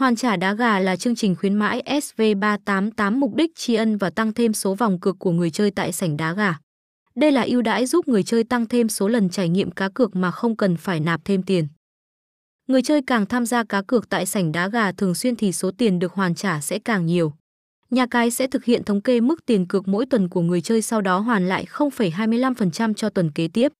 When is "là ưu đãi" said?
7.32-7.86